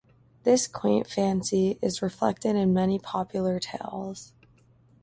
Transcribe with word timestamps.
This 0.45 0.65
quaint 0.67 1.05
fancy 1.05 1.77
is 1.79 2.01
reflected 2.01 2.55
in 2.55 2.73
many 2.73 2.97
popular 2.97 3.59
tales. 3.59 4.33